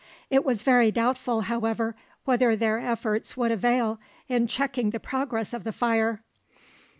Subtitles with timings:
[0.31, 1.95] It was very doubtful, however,
[2.25, 6.23] whether their efforts would avail in checking the progress of the fire.